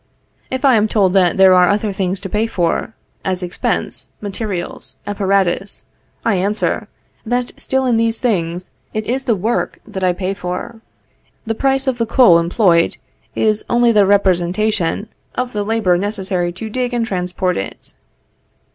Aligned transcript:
If 0.49 0.65
I 0.65 0.77
am 0.77 0.87
told 0.87 1.13
that 1.13 1.37
there 1.37 1.53
are 1.53 1.69
other 1.69 1.93
things 1.93 2.19
to 2.21 2.27
pay 2.29 2.47
for; 2.47 2.95
as 3.23 3.43
expense, 3.43 4.09
materials, 4.19 4.95
apparatus; 5.05 5.85
I 6.25 6.37
answer, 6.37 6.87
that 7.23 7.51
still 7.59 7.85
in 7.85 7.97
these 7.97 8.17
things 8.19 8.71
it 8.95 9.05
is 9.05 9.25
the 9.25 9.35
work 9.35 9.77
that 9.85 10.03
I 10.03 10.11
pay 10.13 10.33
for. 10.33 10.81
The 11.45 11.53
price 11.53 11.85
of 11.85 11.99
the 11.99 12.07
coal 12.07 12.39
employed 12.39 12.97
is 13.35 13.63
only 13.69 13.91
the 13.91 14.07
representation 14.07 15.07
of 15.35 15.53
the 15.53 15.61
labor 15.63 15.99
necessary 15.99 16.51
to 16.53 16.67
dig 16.71 16.95
and 16.95 17.05
transport 17.05 17.55
it. 17.55 17.93